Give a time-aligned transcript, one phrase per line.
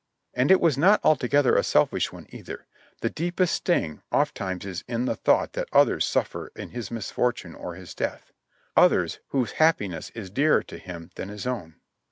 [0.33, 2.65] And it was not altogetlier a selfish one, either;
[3.01, 7.75] the deepest sting ofttimes is in the thought that others suffer in his misfortune or
[7.75, 8.31] his death—
[8.85, 11.75] others whose happiness is dearer to him than his own.